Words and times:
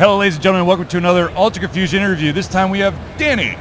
Hello, 0.00 0.16
ladies 0.16 0.36
and 0.36 0.42
gentlemen. 0.42 0.66
Welcome 0.66 0.88
to 0.88 0.96
another 0.96 1.30
Ultra 1.32 1.60
Confusion 1.60 2.02
interview. 2.02 2.32
This 2.32 2.48
time 2.48 2.70
we 2.70 2.78
have 2.78 2.94
Danny. 3.18 3.54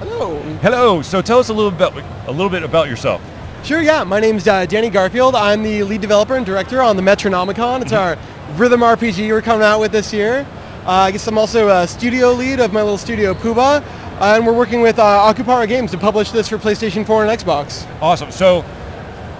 Hello. 0.00 0.40
Hello. 0.60 1.02
So 1.02 1.22
tell 1.22 1.38
us 1.38 1.50
a 1.50 1.54
little 1.54 1.70
bit, 1.70 2.04
a 2.26 2.32
little 2.32 2.48
bit 2.48 2.64
about 2.64 2.88
yourself. 2.88 3.22
Sure, 3.62 3.80
yeah. 3.80 4.02
My 4.02 4.18
name's 4.18 4.48
uh, 4.48 4.66
Danny 4.66 4.90
Garfield. 4.90 5.36
I'm 5.36 5.62
the 5.62 5.84
lead 5.84 6.00
developer 6.00 6.34
and 6.34 6.44
director 6.44 6.82
on 6.82 6.96
the 6.96 7.02
Metronomicon. 7.02 7.80
It's 7.80 7.92
our 7.92 8.18
rhythm 8.56 8.80
RPG 8.80 9.28
we're 9.28 9.40
coming 9.40 9.64
out 9.64 9.78
with 9.78 9.92
this 9.92 10.12
year. 10.12 10.44
Uh, 10.84 10.90
I 10.90 11.12
guess 11.12 11.28
I'm 11.28 11.38
also 11.38 11.68
a 11.68 11.86
studio 11.86 12.32
lead 12.32 12.58
of 12.58 12.72
my 12.72 12.82
little 12.82 12.98
studio, 12.98 13.32
Puuba. 13.32 13.80
Uh, 13.80 14.34
and 14.34 14.44
we're 14.44 14.52
working 14.52 14.80
with 14.80 14.98
uh, 14.98 15.32
Akupara 15.32 15.68
Games 15.68 15.92
to 15.92 15.98
publish 15.98 16.32
this 16.32 16.48
for 16.48 16.58
PlayStation 16.58 17.06
4 17.06 17.24
and 17.24 17.40
Xbox. 17.40 17.88
Awesome. 18.02 18.32
So, 18.32 18.64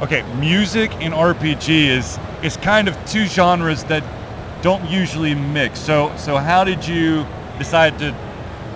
okay, 0.02 0.22
music 0.38 0.92
and 1.02 1.14
RPG 1.14 1.88
is 1.88 2.16
is 2.44 2.56
kind 2.58 2.86
of 2.86 2.96
two 3.06 3.26
genres 3.26 3.82
that 3.84 4.04
don't 4.64 4.88
usually 4.88 5.34
mix. 5.34 5.78
So, 5.78 6.10
so 6.16 6.38
how 6.38 6.64
did 6.64 6.88
you 6.88 7.26
decide 7.58 7.98
to 7.98 8.16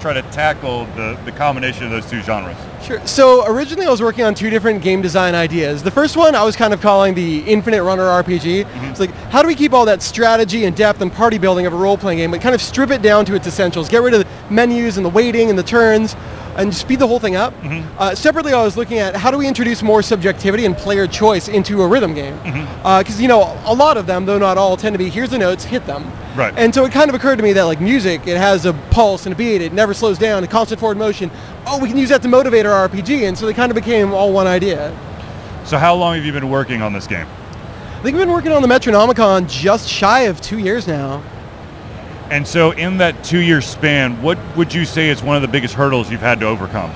try 0.01 0.13
to 0.13 0.21
tackle 0.31 0.85
the, 0.95 1.19
the 1.25 1.33
combination 1.33 1.85
of 1.85 1.91
those 1.91 2.09
two 2.09 2.21
genres? 2.21 2.59
Sure. 2.83 3.05
So 3.07 3.51
originally 3.51 3.87
I 3.87 3.91
was 3.91 4.03
working 4.03 4.23
on 4.23 4.35
two 4.35 4.51
different 4.51 4.83
game 4.83 5.01
design 5.01 5.35
ideas. 5.35 5.83
The 5.83 5.91
first 5.91 6.15
one 6.15 6.35
I 6.35 6.45
was 6.45 6.57
kind 6.57 6.75
of 6.75 6.83
calling 6.83 7.15
the 7.15 7.39
Infinite 7.41 7.83
Runner 7.83 8.03
RPG. 8.03 8.65
Mm-hmm. 8.65 8.85
It's 8.85 9.01
like, 9.01 9.15
how 9.31 9.41
do 9.41 9.49
we 9.49 9.55
keep 9.55 9.73
all 9.73 9.87
that 9.87 10.03
strategy 10.03 10.67
and 10.67 10.77
depth 10.77 11.01
and 11.01 11.11
party 11.11 11.39
building 11.39 11.65
of 11.65 11.73
a 11.73 11.77
role-playing 11.77 12.19
game, 12.19 12.33
but 12.33 12.43
kind 12.43 12.55
of 12.55 12.61
strip 12.61 12.91
it 12.91 13.01
down 13.01 13.25
to 13.25 13.35
its 13.35 13.47
essentials, 13.47 13.89
get 13.89 14.03
rid 14.03 14.13
of 14.13 14.21
the 14.21 14.55
menus 14.55 14.99
and 14.99 15.07
the 15.07 15.11
waiting 15.11 15.49
and 15.49 15.59
the 15.59 15.63
turns, 15.63 16.15
and 16.59 16.75
speed 16.75 16.99
the 16.99 17.07
whole 17.07 17.21
thing 17.21 17.37
up. 17.37 17.55
Mm-hmm. 17.63 17.97
Uh, 17.99 18.15
separately, 18.15 18.53
I 18.53 18.63
was 18.63 18.77
looking 18.77 18.99
at 18.99 19.17
how 19.17 19.31
do 19.31 19.39
we 19.39 19.47
introduce 19.47 19.83
more 19.83 20.03
subjectivity 20.03 20.67
and 20.67 20.77
player 20.77 21.07
choice 21.07 21.49
into 21.49 21.83
a 21.83 21.89
rhythm 21.89 22.15
game? 22.15 22.37
Mm-hmm. 22.41 22.87
Uh, 22.87 22.99
because 22.99 23.21
you 23.21 23.29
know, 23.29 23.59
a 23.65 23.75
lot 23.75 23.97
of 23.97 24.07
them, 24.07 24.27
though 24.27 24.39
not 24.39 24.59
all, 24.59 24.77
tend 24.77 24.95
to 24.95 24.99
be 24.99 25.09
here's 25.09 25.31
the 25.31 25.39
notes, 25.39 25.65
hit 25.65 25.87
them. 25.87 26.05
Right. 26.37 26.53
And 26.57 26.75
so 26.75 26.85
it 26.85 26.93
kind 26.93 27.09
of 27.09 27.15
occurred 27.15 27.37
to 27.37 27.43
me 27.43 27.53
that 27.55 27.63
like 27.63 27.81
music, 27.81 28.27
it 28.27 28.37
has 28.37 28.67
a 28.67 28.73
pulse 28.91 29.27
and 29.27 29.33
a 29.33 29.37
beat. 29.37 29.63
It 29.63 29.73
never 29.73 29.95
slows 29.95 30.19
down. 30.19 30.45
A 30.45 30.47
constant 30.47 30.81
forward 30.81 30.99
motion. 30.99 31.31
Oh, 31.67 31.81
we 31.81 31.89
can 31.89 31.97
use 31.97 32.09
that 32.11 32.23
to 32.23 32.29
motivate 32.29 32.67
our 32.67 32.89
RPG. 32.89 33.29
And 33.29 33.39
so 33.39 33.47
they 33.47 33.55
kind 33.55 33.71
of 33.71 33.77
became 33.77 34.13
all 34.13 34.33
one 34.33 34.47
idea. 34.47 34.97
So, 35.65 35.79
how 35.79 35.95
long 35.95 36.17
have 36.17 36.25
you 36.25 36.33
been 36.33 36.51
working 36.51 36.83
on 36.83 36.93
this 36.93 37.07
game? 37.07 37.27
I 37.27 38.03
think 38.03 38.17
we've 38.17 38.27
been 38.27 38.33
working 38.33 38.53
on 38.53 38.63
the 38.63 38.69
Metronomicon 38.69 39.49
just 39.49 39.89
shy 39.89 40.23
of 40.23 40.41
two 40.41 40.59
years 40.59 40.87
now. 40.87 41.23
And 42.31 42.47
so, 42.47 42.73
in 42.73 42.99
that 42.99 43.25
two-year 43.25 43.61
span, 43.63 44.21
what 44.21 44.39
would 44.57 44.75
you 44.75 44.85
say 44.85 45.09
is 45.09 45.23
one 45.23 45.37
of 45.37 45.43
the 45.43 45.49
biggest 45.49 45.75
hurdles 45.75 46.11
you've 46.11 46.21
had 46.21 46.41
to 46.41 46.47
overcome? 46.47 46.93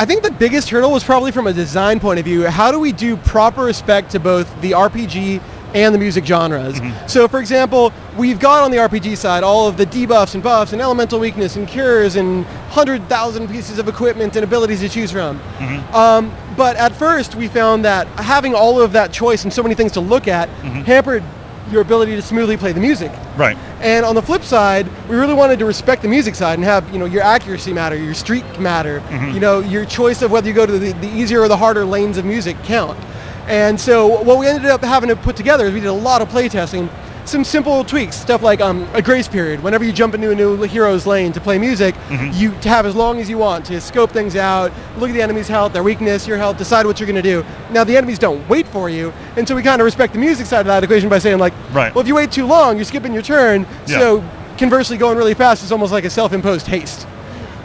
I 0.00 0.04
think 0.04 0.22
the 0.22 0.30
biggest 0.30 0.70
hurdle 0.70 0.92
was 0.92 1.02
probably 1.02 1.32
from 1.32 1.48
a 1.48 1.52
design 1.52 1.98
point 1.98 2.20
of 2.20 2.24
view. 2.24 2.44
How 2.44 2.70
do 2.70 2.78
we 2.78 2.92
do 2.92 3.16
proper 3.16 3.64
respect 3.64 4.12
to 4.12 4.20
both 4.20 4.48
the 4.60 4.70
RPG 4.70 5.42
and 5.74 5.92
the 5.92 5.98
music 5.98 6.24
genres? 6.24 6.74
Mm-hmm. 6.78 7.08
So, 7.08 7.26
for 7.26 7.40
example, 7.40 7.92
we've 8.16 8.38
got 8.38 8.62
on 8.62 8.70
the 8.70 8.76
RPG 8.76 9.16
side 9.16 9.42
all 9.42 9.66
of 9.66 9.76
the 9.76 9.84
debuffs 9.84 10.34
and 10.34 10.42
buffs 10.42 10.72
and 10.72 10.80
elemental 10.80 11.18
weakness 11.18 11.56
and 11.56 11.66
cures 11.66 12.14
and 12.14 12.44
100,000 12.44 13.48
pieces 13.48 13.80
of 13.80 13.88
equipment 13.88 14.36
and 14.36 14.44
abilities 14.44 14.80
to 14.80 14.88
choose 14.88 15.10
from. 15.10 15.40
Mm-hmm. 15.40 15.94
Um, 15.96 16.32
but 16.56 16.76
at 16.76 16.94
first, 16.94 17.34
we 17.34 17.48
found 17.48 17.84
that 17.84 18.06
having 18.20 18.54
all 18.54 18.80
of 18.80 18.92
that 18.92 19.12
choice 19.12 19.42
and 19.42 19.52
so 19.52 19.64
many 19.64 19.74
things 19.74 19.90
to 19.92 20.00
look 20.00 20.28
at 20.28 20.48
mm-hmm. 20.48 20.82
hampered 20.82 21.24
your 21.70 21.82
ability 21.82 22.16
to 22.16 22.22
smoothly 22.22 22.56
play 22.56 22.72
the 22.72 22.80
music. 22.80 23.12
Right. 23.36 23.56
And 23.80 24.04
on 24.04 24.14
the 24.14 24.22
flip 24.22 24.42
side, 24.42 24.88
we 25.08 25.16
really 25.16 25.34
wanted 25.34 25.58
to 25.60 25.64
respect 25.64 26.02
the 26.02 26.08
music 26.08 26.34
side 26.34 26.58
and 26.58 26.64
have 26.64 26.90
you 26.92 26.98
know 26.98 27.04
your 27.04 27.22
accuracy 27.22 27.72
matter, 27.72 27.96
your 27.96 28.14
streak 28.14 28.44
matter, 28.58 29.00
mm-hmm. 29.00 29.34
you 29.34 29.40
know 29.40 29.60
your 29.60 29.84
choice 29.84 30.22
of 30.22 30.30
whether 30.30 30.48
you 30.48 30.54
go 30.54 30.66
to 30.66 30.78
the, 30.78 30.92
the 30.92 31.08
easier 31.08 31.40
or 31.40 31.48
the 31.48 31.56
harder 31.56 31.84
lanes 31.84 32.18
of 32.18 32.24
music 32.24 32.56
count. 32.64 32.98
And 33.46 33.80
so 33.80 34.22
what 34.22 34.38
we 34.38 34.46
ended 34.46 34.66
up 34.66 34.82
having 34.82 35.08
to 35.08 35.16
put 35.16 35.34
together 35.34 35.66
is 35.66 35.72
we 35.72 35.80
did 35.80 35.86
a 35.86 35.92
lot 35.92 36.20
of 36.20 36.28
playtesting, 36.28 36.90
some 37.28 37.44
simple 37.44 37.84
tweaks, 37.84 38.16
stuff 38.16 38.42
like 38.42 38.60
um, 38.60 38.88
a 38.94 39.02
grace 39.02 39.28
period. 39.28 39.62
Whenever 39.62 39.84
you 39.84 39.92
jump 39.92 40.14
into 40.14 40.30
a 40.30 40.34
new 40.34 40.62
hero's 40.62 41.06
lane 41.06 41.32
to 41.32 41.40
play 41.40 41.58
music, 41.58 41.94
you 42.32 42.50
to 42.60 42.68
have 42.68 42.86
as 42.86 42.94
long 42.96 43.20
as 43.20 43.28
you 43.28 43.38
want 43.38 43.64
to 43.66 43.80
scope 43.80 44.10
things 44.10 44.34
out, 44.36 44.72
look 44.96 45.10
at 45.10 45.12
the 45.12 45.22
enemy's 45.22 45.48
health, 45.48 45.72
their 45.72 45.82
weakness, 45.82 46.26
your 46.26 46.38
health, 46.38 46.58
decide 46.58 46.86
what 46.86 46.98
you're 46.98 47.06
going 47.06 47.22
to 47.22 47.22
do. 47.22 47.44
Now 47.70 47.84
the 47.84 47.96
enemies 47.96 48.18
don't 48.18 48.46
wait 48.48 48.66
for 48.66 48.88
you, 48.90 49.12
and 49.36 49.46
so 49.46 49.54
we 49.54 49.62
kind 49.62 49.80
of 49.80 49.84
respect 49.84 50.12
the 50.14 50.18
music 50.18 50.46
side 50.46 50.60
of 50.60 50.66
that 50.66 50.82
equation 50.82 51.08
by 51.08 51.18
saying 51.18 51.38
like, 51.38 51.52
Right. 51.72 51.94
well 51.94 52.02
if 52.02 52.08
you 52.08 52.14
wait 52.14 52.32
too 52.32 52.46
long, 52.46 52.76
you're 52.76 52.84
skipping 52.84 53.12
your 53.12 53.22
turn. 53.22 53.66
Yeah. 53.86 53.98
So 53.98 54.24
conversely, 54.56 54.96
going 54.96 55.16
really 55.18 55.34
fast 55.34 55.62
is 55.62 55.70
almost 55.70 55.92
like 55.92 56.04
a 56.04 56.10
self-imposed 56.10 56.66
haste. 56.66 57.06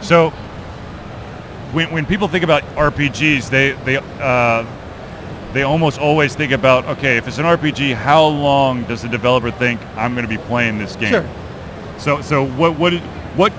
So, 0.00 0.30
when, 1.72 1.90
when 1.90 2.06
people 2.06 2.28
think 2.28 2.44
about 2.44 2.62
RPGs, 2.76 3.50
they 3.50 3.72
they 3.84 3.96
uh, 3.96 4.64
they 5.54 5.62
almost 5.62 5.98
always 5.98 6.34
think 6.34 6.52
about 6.52 6.84
okay, 6.86 7.16
if 7.16 7.26
it's 7.26 7.38
an 7.38 7.44
RPG, 7.44 7.94
how 7.94 8.26
long 8.26 8.82
does 8.84 9.02
the 9.02 9.08
developer 9.08 9.50
think 9.50 9.80
I'm 9.96 10.14
going 10.14 10.26
to 10.26 10.28
be 10.28 10.42
playing 10.44 10.78
this 10.78 10.96
game? 10.96 11.12
Sure. 11.12 11.28
So 11.98 12.20
so 12.20 12.44
what 12.44 12.76
what 12.78 12.92
what 13.36 13.52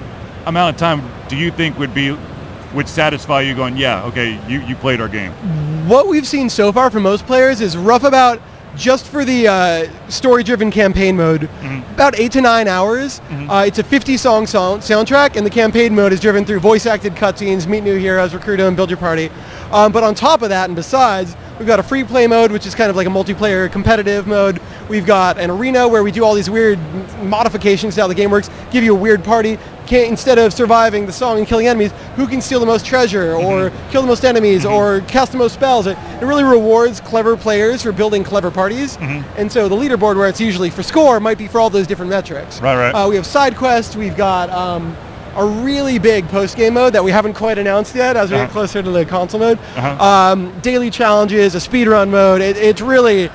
amount 0.46 0.76
of 0.76 0.80
time 0.80 1.10
do 1.30 1.36
you 1.36 1.52
think 1.52 1.80
would 1.80 1.94
be 1.94 2.16
would 2.74 2.90
satisfy 2.90 3.42
you 3.42 3.56
going 3.56 3.78
yeah 3.78 4.04
okay 4.04 4.40
you, 4.48 4.60
you 4.62 4.76
played 4.76 5.00
our 5.00 5.08
game 5.08 5.32
What 5.88 6.08
we've 6.08 6.28
seen 6.28 6.50
so 6.50 6.72
far 6.72 6.92
from 6.92 7.04
most 7.04 7.26
players 7.26 7.62
is 7.62 7.78
rough 7.78 8.04
about 8.04 8.42
just 8.76 9.06
for 9.08 9.24
the 9.26 9.48
uh, 9.48 10.10
story-driven 10.10 10.70
campaign 10.72 11.16
mode, 11.16 11.44
about 11.94 12.18
eight 12.20 12.32
to 12.34 12.42
nine 12.42 12.68
hours. 12.68 13.22
Uh, 13.50 13.64
it's 13.68 13.80
a 13.80 13.84
50-song 13.84 14.48
sound- 14.48 14.82
soundtrack, 14.82 15.36
and 15.36 15.46
the 15.46 15.50
campaign 15.50 15.96
mode 15.96 16.12
is 16.12 16.20
driven 16.20 16.46
through 16.46 16.60
voice-acted 16.60 17.14
cutscenes, 17.16 17.68
meet 17.68 17.84
new 17.84 17.98
heroes, 17.98 18.34
recruit 18.34 18.58
them, 18.58 18.76
build 18.76 18.90
your 18.90 18.98
party. 18.98 19.30
Um, 19.72 19.92
but 19.92 20.04
on 20.04 20.14
top 20.16 20.42
of 20.42 20.50
that, 20.50 20.66
and 20.70 20.76
besides, 20.76 21.36
we've 21.58 21.68
got 21.68 21.80
a 21.80 21.84
free 21.84 22.04
play 22.04 22.28
mode, 22.28 22.52
which 22.52 22.66
is 22.66 22.76
kind 22.76 22.90
of 22.90 22.96
like 22.96 23.08
a 23.08 23.10
multiplayer 23.10 23.72
competitive 23.72 24.28
mode. 24.28 24.62
We've 24.90 25.06
got 25.06 25.38
an 25.40 25.50
arena 25.50 25.88
where 25.88 26.04
we 26.04 26.12
do 26.12 26.24
all 26.24 26.36
these 26.36 26.50
weird 26.50 26.78
modifications 27.24 27.96
to 27.96 28.02
how 28.02 28.08
the 28.08 28.16
game 28.16 28.30
works, 28.32 28.50
give 28.72 28.84
you 28.84 28.96
a 28.96 29.00
weird 29.00 29.24
party. 29.24 29.58
Can, 29.86 30.10
instead 30.10 30.38
of 30.38 30.54
surviving 30.54 31.06
the 31.06 31.12
song 31.12 31.38
and 31.38 31.48
killing 31.48 31.68
enemies, 31.68 31.92
who 32.16 32.28
can 32.28 32.42
steal 32.42 32.60
the 32.60 32.66
most 32.66 32.86
treasure 32.86 33.34
or 33.36 33.72
kill 33.92 34.02
the 34.02 34.08
most 34.08 34.24
enemies 34.26 34.66
or 34.66 35.02
cast 35.02 35.32
the 35.32 35.38
most 35.38 35.54
spells? 35.54 35.88
It, 35.88 35.98
it 36.22 36.26
really 36.26 36.44
rewards 36.44 37.00
clever 37.02 37.38
players 37.38 37.84
for 37.84 37.92
building 37.92 38.24
clever 38.24 38.50
parties. 38.52 38.98
And 39.38 39.52
so 39.52 39.68
the 39.70 39.76
leaderboard, 39.76 40.16
where 40.16 40.28
it's 40.28 40.42
usually 40.42 40.70
for 40.70 40.84
score, 40.84 41.20
might 41.20 41.38
be 41.38 41.48
for 41.48 41.60
all 41.60 41.70
those 41.70 41.88
different 41.88 42.10
metrics. 42.10 42.60
Right, 42.62 42.76
right. 42.78 42.92
Uh, 42.92 43.08
we 43.10 43.16
have 43.16 43.26
side 43.26 43.56
quests. 43.56 43.96
We've 43.96 44.18
got 44.18 44.50
um, 44.50 44.96
a 45.36 45.46
really 45.46 46.00
big 46.00 46.28
post-game 46.30 46.74
mode 46.74 46.94
that 46.94 47.04
we 47.04 47.12
haven't 47.12 47.34
quite 47.34 47.58
announced 47.58 47.94
yet 47.96 48.16
as 48.18 48.32
we 48.32 48.38
Uh-huh. 48.38 48.46
get 48.46 48.52
closer 48.54 48.82
to 48.82 48.90
the 48.92 49.06
console 49.06 49.40
mode. 49.40 49.60
Uh-huh. 49.76 50.04
Um, 50.34 50.60
daily 50.62 50.90
challenges, 50.90 51.56
a 51.56 51.60
speedrun 51.60 52.10
mode. 52.10 52.42
It, 52.42 52.58
it's 52.58 52.82
really 52.82 53.30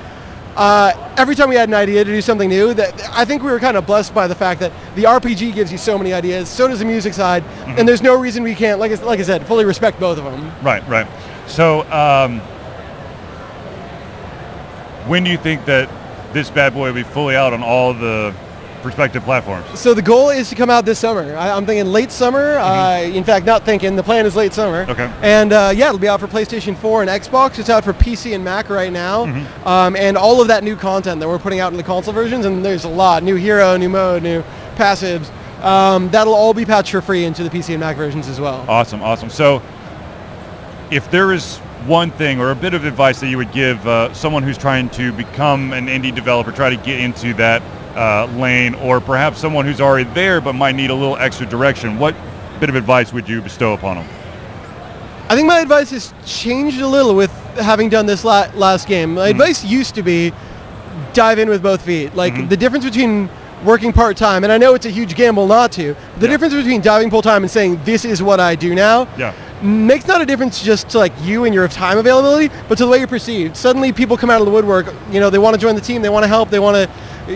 uh, 0.55 1.13
every 1.17 1.35
time 1.35 1.49
we 1.49 1.55
had 1.55 1.69
an 1.69 1.75
idea 1.75 2.03
to 2.03 2.11
do 2.11 2.21
something 2.21 2.49
new, 2.49 2.73
that 2.73 2.93
I 3.11 3.25
think 3.25 3.41
we 3.43 3.51
were 3.51 3.59
kind 3.59 3.77
of 3.77 3.85
blessed 3.85 4.13
by 4.13 4.27
the 4.27 4.35
fact 4.35 4.59
that 4.59 4.71
the 4.95 5.03
RPG 5.03 5.53
gives 5.53 5.71
you 5.71 5.77
so 5.77 5.97
many 5.97 6.13
ideas, 6.13 6.49
so 6.49 6.67
does 6.67 6.79
the 6.79 6.85
music 6.85 7.13
side, 7.13 7.43
Mm-hmm. 7.43 7.79
and 7.79 7.87
there's 7.87 8.01
no 8.01 8.19
reason 8.19 8.43
we 8.43 8.55
can't, 8.55 8.79
like 8.79 8.91
I, 8.91 8.95
like 9.03 9.19
I 9.19 9.23
said, 9.23 9.47
fully 9.47 9.63
respect 9.65 9.99
both 9.99 10.17
of 10.17 10.23
them. 10.25 10.51
right 10.63 10.85
right 10.89 11.07
so 11.47 11.81
um, 11.91 12.39
when 15.07 15.23
do 15.23 15.31
you 15.31 15.37
think 15.37 15.65
that 15.65 15.89
this 16.33 16.49
bad 16.49 16.73
boy 16.73 16.87
will 16.87 16.93
be 16.95 17.03
fully 17.03 17.35
out 17.35 17.53
on 17.53 17.63
all 17.63 17.93
the 17.93 18.33
prospective 18.81 19.23
platforms 19.23 19.79
So 19.79 19.93
the 19.93 20.01
goal 20.01 20.29
is 20.29 20.49
to 20.49 20.55
come 20.55 20.69
out 20.69 20.85
this 20.85 20.99
summer. 20.99 21.35
I, 21.35 21.51
I'm 21.51 21.65
thinking 21.65 21.91
late 21.91 22.11
summer. 22.11 22.57
Uh, 22.57 23.01
in 23.01 23.23
fact, 23.23 23.45
not 23.45 23.63
thinking. 23.63 23.95
The 23.95 24.03
plan 24.03 24.25
is 24.25 24.35
late 24.35 24.53
summer. 24.53 24.85
Mm-hmm. 24.85 24.91
Okay. 24.91 25.13
And 25.21 25.53
uh, 25.53 25.71
yeah, 25.75 25.87
it'll 25.87 25.99
be 25.99 26.07
out 26.07 26.19
for 26.19 26.27
PlayStation 26.27 26.75
4 26.77 27.03
and 27.03 27.09
Xbox. 27.09 27.59
It's 27.59 27.69
out 27.69 27.83
for 27.83 27.93
PC 27.93 28.35
and 28.35 28.43
Mac 28.43 28.69
right 28.69 28.91
now. 28.91 29.25
Mm-hmm. 29.25 29.67
Um, 29.67 29.95
and 29.95 30.17
all 30.17 30.41
of 30.41 30.47
that 30.47 30.63
new 30.63 30.75
content 30.75 31.19
that 31.19 31.27
we're 31.27 31.39
putting 31.39 31.59
out 31.59 31.71
in 31.71 31.77
the 31.77 31.83
console 31.83 32.13
versions, 32.13 32.45
and 32.45 32.63
there's 32.63 32.83
a 32.83 32.89
lot. 32.89 33.23
New 33.23 33.35
hero, 33.35 33.77
new 33.77 33.89
mode, 33.89 34.23
new 34.23 34.43
passives. 34.75 35.31
Um, 35.63 36.09
that'll 36.09 36.33
all 36.33 36.53
be 36.53 36.65
patched 36.65 36.91
for 36.91 37.01
free 37.01 37.25
into 37.25 37.43
the 37.43 37.49
PC 37.49 37.69
and 37.69 37.79
Mac 37.79 37.95
versions 37.95 38.27
as 38.27 38.39
well. 38.39 38.65
Awesome, 38.67 39.01
awesome. 39.03 39.29
So, 39.29 39.61
if 40.89 41.09
there 41.11 41.31
is 41.31 41.57
one 41.85 42.11
thing 42.11 42.39
or 42.39 42.51
a 42.51 42.55
bit 42.55 42.73
of 42.73 42.85
advice 42.85 43.19
that 43.19 43.27
you 43.27 43.37
would 43.37 43.51
give 43.51 43.85
uh, 43.87 44.13
someone 44.13 44.43
who's 44.43 44.57
trying 44.57 44.89
to 44.91 45.11
become 45.13 45.73
an 45.73 45.87
indie 45.87 46.13
developer, 46.13 46.51
try 46.51 46.69
to 46.69 46.77
get 46.77 46.99
into 46.99 47.33
that 47.35 47.61
uh, 47.95 48.25
lane, 48.37 48.75
or 48.75 48.99
perhaps 49.01 49.39
someone 49.39 49.65
who's 49.65 49.81
already 49.81 50.09
there 50.11 50.41
but 50.41 50.53
might 50.53 50.75
need 50.75 50.89
a 50.89 50.95
little 50.95 51.17
extra 51.17 51.45
direction, 51.45 51.97
what 51.99 52.15
bit 52.59 52.69
of 52.69 52.75
advice 52.75 53.11
would 53.13 53.27
you 53.27 53.41
bestow 53.41 53.73
upon 53.73 53.97
them? 53.97 54.07
I 55.29 55.35
think 55.35 55.47
my 55.47 55.59
advice 55.59 55.91
has 55.91 56.13
changed 56.25 56.81
a 56.81 56.87
little 56.87 57.15
with 57.15 57.31
having 57.55 57.89
done 57.89 58.05
this 58.05 58.23
la- 58.25 58.49
last 58.55 58.87
game. 58.87 59.15
My 59.15 59.29
advice 59.29 59.63
used 59.63 59.95
to 59.95 60.03
be 60.03 60.33
dive 61.13 61.39
in 61.39 61.47
with 61.49 61.63
both 61.63 61.81
feet. 61.81 62.15
Like 62.15 62.49
the 62.49 62.57
difference 62.57 62.83
between 62.85 63.29
working 63.63 63.93
part 63.93 64.17
time, 64.17 64.43
and 64.43 64.51
I 64.51 64.57
know 64.57 64.73
it's 64.73 64.85
a 64.85 64.89
huge 64.89 65.15
gamble 65.15 65.47
not 65.47 65.71
to. 65.73 65.95
The 66.19 66.25
Yeah. 66.25 66.31
difference 66.31 66.53
between 66.53 66.81
diving 66.81 67.09
full 67.09 67.21
time 67.21 67.43
and 67.43 67.51
saying 67.51 67.79
this 67.85 68.03
is 68.05 68.21
what 68.21 68.39
I 68.39 68.55
do 68.55 68.73
now 68.75 69.07
Yeah. 69.17 69.33
makes 69.61 70.07
not 70.07 70.19
a 70.19 70.25
difference 70.25 70.61
just 70.61 70.89
to 70.89 70.97
like 70.97 71.13
you 71.23 71.45
and 71.45 71.53
your 71.53 71.67
time 71.67 71.97
availability, 71.97 72.49
but 72.67 72.77
to 72.79 72.85
the 72.85 72.89
way 72.91 72.97
you're 72.97 73.07
perceived. 73.07 73.55
Suddenly, 73.55 73.93
people 73.93 74.17
come 74.17 74.29
out 74.31 74.39
of 74.41 74.45
the 74.45 74.51
woodwork. 74.51 74.87
You 75.11 75.19
know, 75.19 75.29
they 75.29 75.37
want 75.37 75.53
to 75.53 75.61
join 75.61 75.75
the 75.75 75.81
team. 75.81 76.01
They 76.01 76.09
want 76.09 76.23
to 76.23 76.27
help. 76.27 76.49
They 76.49 76.59
want 76.59 76.75
to, 76.75 76.89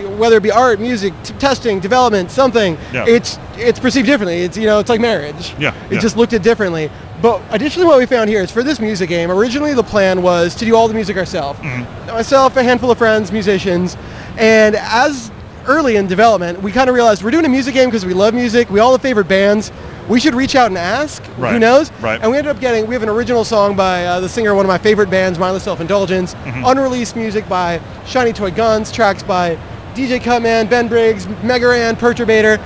whether 0.04 0.36
it 0.36 0.42
be 0.42 0.50
art, 0.50 0.80
music, 0.80 1.12
t- 1.24 1.34
testing, 1.34 1.80
development, 1.80 2.30
something. 2.30 2.76
Yeah. 2.92 3.04
It's 3.06 3.38
it's 3.56 3.78
perceived 3.80 4.06
differently. 4.06 4.42
It's 4.42 4.56
you 4.56 4.66
know, 4.66 4.78
it's 4.78 4.88
like 4.90 5.00
marriage. 5.00 5.54
Yeah, 5.58 5.74
It's 5.84 5.94
yeah. 5.94 6.00
just 6.00 6.16
looked 6.16 6.32
at 6.32 6.42
differently. 6.42 6.90
But 7.22 7.40
additionally, 7.50 7.86
what 7.86 7.98
we 7.98 8.06
found 8.06 8.28
here 8.28 8.42
is 8.42 8.50
for 8.50 8.62
this 8.62 8.78
music 8.78 9.08
game, 9.08 9.30
originally 9.30 9.72
the 9.74 9.82
plan 9.82 10.22
was 10.22 10.54
to 10.56 10.64
do 10.66 10.76
all 10.76 10.86
the 10.88 10.94
music 10.94 11.16
ourselves. 11.16 11.58
Mm-hmm. 11.60 12.06
Myself, 12.08 12.56
a 12.56 12.62
handful 12.62 12.90
of 12.90 12.98
friends, 12.98 13.32
musicians, 13.32 13.96
and 14.36 14.76
as 14.76 15.30
early 15.66 15.96
in 15.96 16.06
development, 16.06 16.62
we 16.62 16.70
kind 16.70 16.88
of 16.88 16.94
realized 16.94 17.24
we're 17.24 17.30
doing 17.30 17.44
a 17.46 17.48
music 17.48 17.74
game 17.74 17.88
because 17.88 18.04
we 18.06 18.14
love 18.14 18.34
music. 18.34 18.70
We 18.70 18.80
all 18.80 18.92
have 18.92 19.02
favorite 19.02 19.26
bands. 19.28 19.72
We 20.08 20.20
should 20.20 20.34
reach 20.36 20.54
out 20.54 20.68
and 20.68 20.78
ask. 20.78 21.20
Who 21.24 21.58
knows? 21.58 21.90
right. 22.00 22.20
And 22.22 22.30
we 22.30 22.36
ended 22.38 22.54
up 22.54 22.60
getting. 22.60 22.86
We 22.86 22.94
have 22.94 23.02
an 23.02 23.08
original 23.08 23.44
song 23.44 23.74
by 23.74 24.04
uh, 24.04 24.20
the 24.20 24.28
singer 24.28 24.50
of 24.50 24.56
one 24.56 24.64
of 24.64 24.68
my 24.68 24.78
favorite 24.78 25.10
bands, 25.10 25.36
Mindless 25.38 25.64
Self 25.64 25.80
Indulgence. 25.80 26.34
Mm-hmm. 26.34 26.64
Unreleased 26.64 27.16
music 27.16 27.48
by 27.48 27.80
Shiny 28.06 28.32
Toy 28.32 28.52
Guns. 28.52 28.92
Tracks 28.92 29.24
by 29.24 29.58
DJ 29.96 30.22
Cutman, 30.22 30.66
Ben 30.68 30.88
Briggs, 30.88 31.26
Mega 31.42 31.68
Ran, 31.68 31.96
Perturbator. 31.96 32.58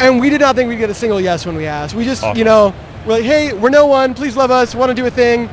And 0.00 0.20
we 0.20 0.30
did 0.30 0.40
not 0.40 0.54
think 0.54 0.68
we'd 0.68 0.76
get 0.78 0.90
a 0.90 0.94
single 0.94 1.20
yes 1.20 1.44
when 1.46 1.56
we 1.56 1.66
asked. 1.66 1.94
We 1.94 2.04
just, 2.04 2.22
Awesome. 2.22 2.38
you 2.38 2.44
know, 2.44 2.74
we're 3.06 3.14
like, 3.14 3.24
hey, 3.24 3.52
we're 3.52 3.70
no 3.70 3.86
one. 3.86 4.14
Please 4.14 4.36
love 4.36 4.50
us. 4.50 4.74
Want 4.74 4.90
to 4.90 4.94
do 4.94 5.06
a 5.06 5.10
thing. 5.10 5.48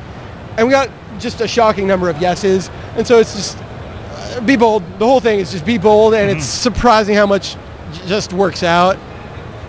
And 0.56 0.66
we 0.66 0.72
got 0.72 0.88
just 1.18 1.40
a 1.40 1.48
shocking 1.48 1.86
number 1.86 2.08
of 2.08 2.20
yeses. 2.20 2.68
And 2.96 3.06
so 3.06 3.18
it's 3.18 3.34
just 3.34 3.58
uh, 3.58 4.40
be 4.42 4.56
bold. 4.56 4.82
The 4.98 5.06
whole 5.06 5.20
thing 5.20 5.40
is 5.40 5.50
just 5.52 5.64
be 5.66 5.78
bold, 5.78 6.14
and 6.14 6.28
Mm-hmm. 6.30 6.38
it's 6.38 6.46
surprising 6.46 7.14
how 7.16 7.26
much 7.26 7.54
j- 7.92 8.06
just 8.06 8.32
works 8.32 8.62
out. 8.62 8.96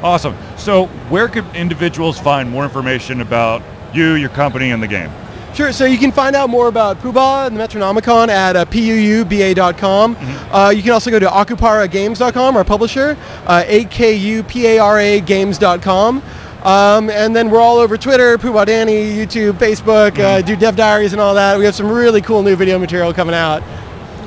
Awesome. 0.03 0.35
So 0.57 0.85
where 1.09 1.27
could 1.27 1.45
individuals 1.55 2.19
find 2.19 2.49
more 2.51 2.63
information 2.63 3.21
about 3.21 3.63
you, 3.93 4.13
your 4.13 4.29
company, 4.29 4.71
and 4.71 4.83
the 4.83 4.87
game? 4.87 5.09
Sure. 5.55 5.71
So 5.71 5.85
you 5.85 5.97
can 5.97 6.11
find 6.11 6.35
out 6.35 6.49
more 6.49 6.67
about 6.67 6.99
Puuba 6.99 7.47
and 7.47 7.55
the 7.57 7.63
Metronomicon 7.63 8.27
at 8.27 8.57
uh, 8.57 8.65
puuba.com. 8.65 10.15
Mm-hmm. 10.15 10.53
Uh, 10.53 10.69
you 10.69 10.83
can 10.83 10.91
also 10.91 11.09
go 11.09 11.17
to 11.17 11.27
akuparagames.com, 11.27 12.57
our 12.57 12.65
publisher, 12.65 13.17
uh, 13.45 13.63
A-K-U-P-A-R-A 13.65 15.21
games.com. 15.21 16.21
Um, 16.63 17.09
and 17.09 17.33
then 17.35 17.49
we're 17.51 17.61
all 17.61 17.77
over 17.77 17.95
Twitter, 17.95 18.37
Puuba 18.37 18.65
Danny, 18.65 19.13
YouTube, 19.13 19.53
Facebook, 19.53 20.19
uh, 20.19 20.39
Mm-hmm. 20.39 20.47
do 20.47 20.55
dev 20.57 20.75
diaries 20.75 21.13
and 21.13 21.21
all 21.21 21.35
that. 21.35 21.57
We 21.57 21.63
have 21.65 21.75
some 21.75 21.89
really 21.89 22.21
cool 22.21 22.43
new 22.43 22.55
video 22.57 22.77
material 22.77 23.13
coming 23.13 23.35
out. 23.35 23.63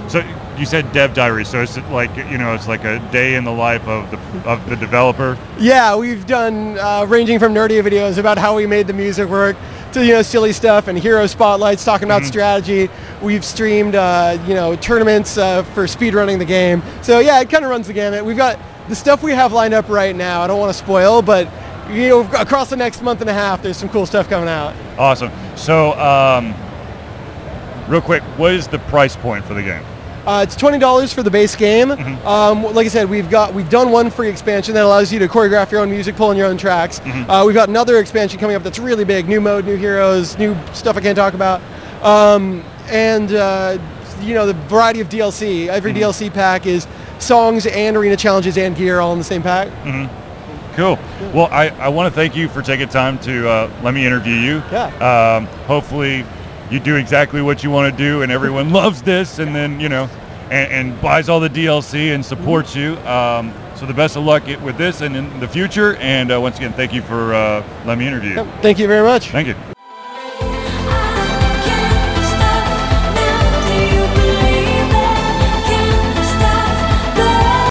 So 0.08 0.24
you 0.56 0.64
said 0.64 0.90
dev 0.92 1.12
diary, 1.14 1.44
so 1.44 1.60
it's 1.60 1.76
like 1.90 2.16
you 2.16 2.38
know, 2.38 2.54
it's 2.54 2.66
like 2.66 2.84
a 2.84 2.98
day 3.12 3.34
in 3.34 3.44
the 3.44 3.52
life 3.52 3.86
of 3.86 4.10
the 4.10 4.18
of 4.48 4.66
the 4.70 4.76
developer. 4.76 5.36
Yeah, 5.58 5.94
we've 5.96 6.26
done 6.26 6.78
uh, 6.78 7.04
ranging 7.06 7.38
from 7.38 7.52
nerdy 7.52 7.82
videos 7.82 8.16
about 8.18 8.38
how 8.38 8.56
we 8.56 8.66
made 8.66 8.86
the 8.86 8.92
music 8.94 9.28
work 9.28 9.56
to 9.92 10.04
you 10.04 10.12
know 10.12 10.22
silly 10.22 10.52
stuff 10.52 10.88
and 10.88 10.98
hero 10.98 11.26
spotlights 11.26 11.84
talking 11.84 12.06
about 12.08 12.24
strategy. 12.24 12.88
We've 13.22 13.44
streamed 13.44 13.94
uh, 13.94 14.42
you 14.46 14.54
know 14.54 14.76
tournaments 14.76 15.38
uh, 15.38 15.62
for 15.62 15.84
speedrunning 15.84 16.38
the 16.38 16.44
game. 16.44 16.82
So 17.02 17.20
yeah, 17.20 17.40
it 17.40 17.50
kind 17.50 17.64
of 17.64 17.70
runs 17.70 17.86
the 17.86 17.92
gamut. 17.92 18.24
We've 18.24 18.36
got 18.36 18.58
the 18.88 18.94
stuff 18.94 19.22
we 19.22 19.32
have 19.32 19.52
lined 19.52 19.74
up 19.74 19.88
right 19.88 20.14
now. 20.14 20.40
I 20.40 20.46
don't 20.46 20.60
want 20.60 20.72
to 20.72 20.78
spoil, 20.78 21.22
but 21.22 21.48
you 21.90 22.08
know 22.08 22.30
across 22.32 22.70
the 22.70 22.76
next 22.76 23.02
month 23.02 23.20
and 23.20 23.30
a 23.30 23.34
half, 23.34 23.62
there's 23.62 23.76
some 23.76 23.88
cool 23.88 24.06
stuff 24.06 24.28
coming 24.28 24.48
out. 24.48 24.74
Awesome. 24.98 25.30
So, 25.56 25.92
um, 25.98 26.54
real 27.88 28.00
quick, 28.00 28.22
what 28.36 28.52
is 28.52 28.68
the 28.68 28.78
price 28.80 29.16
point 29.16 29.44
for 29.44 29.54
the 29.54 29.62
game? 29.62 29.84
Uh, 30.28 30.42
it's 30.42 30.54
twenty 30.54 30.78
dollars 30.78 31.10
for 31.10 31.22
the 31.22 31.30
base 31.30 31.56
game. 31.56 31.90
Um, 31.90 32.62
like 32.62 32.84
I 32.84 32.88
said, 32.88 33.08
we've 33.08 33.30
got 33.30 33.54
we've 33.54 33.70
done 33.70 33.90
one 33.90 34.10
free 34.10 34.28
expansion 34.28 34.74
that 34.74 34.84
allows 34.84 35.10
you 35.10 35.18
to 35.20 35.26
choreograph 35.26 35.70
your 35.70 35.80
own 35.80 35.88
music, 35.88 36.16
pull 36.16 36.30
in 36.30 36.36
your 36.36 36.46
own 36.48 36.58
tracks. 36.58 37.00
Uh, 37.00 37.44
we've 37.46 37.54
got 37.54 37.70
another 37.70 37.98
expansion 37.98 38.38
coming 38.38 38.54
up 38.54 38.62
that's 38.62 38.78
really 38.78 39.06
big, 39.06 39.26
new 39.26 39.40
mode, 39.40 39.64
new 39.64 39.76
heroes, 39.76 40.36
new 40.36 40.54
stuff 40.74 40.98
I 40.98 41.00
can't 41.00 41.16
talk 41.16 41.32
about, 41.32 41.62
um, 42.02 42.62
and 42.90 43.32
uh, 43.32 43.78
you 44.20 44.34
know 44.34 44.44
the 44.44 44.52
variety 44.68 45.00
of 45.00 45.08
DLC. 45.08 45.68
Every 45.68 45.94
DLC 45.94 46.30
pack 46.30 46.66
is 46.66 46.86
songs 47.18 47.64
and 47.64 47.96
arena 47.96 48.14
challenges 48.14 48.58
and 48.58 48.76
gear 48.76 49.00
all 49.00 49.14
in 49.14 49.18
the 49.18 49.24
same 49.24 49.42
pack. 49.42 49.68
Cool. 50.76 50.98
Well, 51.32 51.48
I, 51.50 51.70
I 51.70 51.88
want 51.88 52.12
to 52.12 52.14
thank 52.14 52.36
you 52.36 52.48
for 52.50 52.60
taking 52.60 52.88
time 52.88 53.18
to 53.20 53.48
uh, 53.48 53.70
let 53.82 53.94
me 53.94 54.04
interview 54.06 54.34
you. 54.34 54.62
Yeah. 54.70 55.36
Um, 55.38 55.46
hopefully, 55.66 56.24
you 56.70 56.80
do 56.80 56.96
exactly 56.96 57.42
what 57.42 57.62
you 57.64 57.70
want 57.70 57.90
to 57.90 57.96
do, 57.96 58.22
and 58.22 58.32
everyone 58.32 58.70
loves 58.72 59.02
this, 59.02 59.38
and 59.38 59.54
then 59.54 59.80
you 59.80 59.88
know, 59.88 60.08
and, 60.50 60.90
and 60.90 61.00
buys 61.00 61.28
all 61.28 61.40
the 61.40 61.50
DLC 61.50 62.14
and 62.14 62.24
supports 62.24 62.74
you. 62.74 62.96
Um, 62.98 63.52
so 63.76 63.86
the 63.86 63.94
best 63.94 64.16
of 64.16 64.24
luck 64.24 64.44
with 64.62 64.76
this 64.76 65.02
and 65.02 65.16
in 65.16 65.40
the 65.40 65.48
future. 65.48 65.94
And 65.96 66.32
uh, 66.32 66.40
once 66.40 66.56
again, 66.56 66.72
thank 66.72 66.92
you 66.92 67.02
for 67.02 67.32
uh, 67.32 67.64
letting 67.84 68.00
me 68.00 68.08
interview 68.08 68.30
you. 68.30 68.44
Thank 68.60 68.78
you 68.78 68.88
very 68.88 69.06
much. 69.06 69.28
Thank 69.28 69.48
you. 69.48 69.54